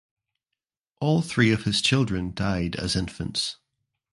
[0.99, 3.57] All three of his children died as infants.